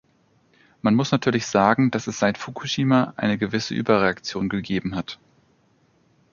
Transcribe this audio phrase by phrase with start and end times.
[0.81, 5.19] Man muss natürlich sagen, dass es seit Fukushima eine gewisse Überreaktion gegeben hat.